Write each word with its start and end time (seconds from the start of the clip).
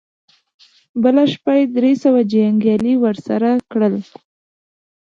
بله 1.03 1.23
شپه 1.33 1.53
يې 1.57 1.63
درې 1.75 1.93
سوه 2.03 2.21
جنګيالي 2.31 2.93
ور 3.03 3.15
سره 3.27 3.49
کړل. 3.71 3.95